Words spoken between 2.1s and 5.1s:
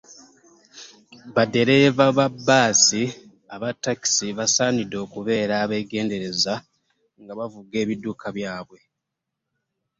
ba bbaasi, abattakisi basaanidde